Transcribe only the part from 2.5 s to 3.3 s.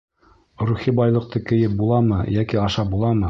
ашап буламы?